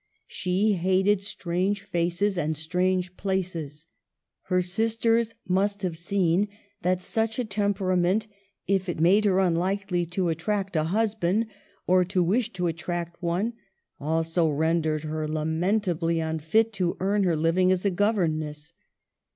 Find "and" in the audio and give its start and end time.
2.35-2.57